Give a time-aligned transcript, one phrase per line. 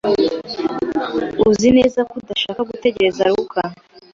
[1.49, 3.61] Uzi neza ko udashaka gutegereza Luka?